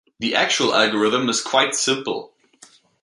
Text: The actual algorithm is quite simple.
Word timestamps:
The 0.17 0.33
actual 0.33 0.73
algorithm 0.73 1.29
is 1.29 1.41
quite 1.43 1.75
simple. 1.75 2.33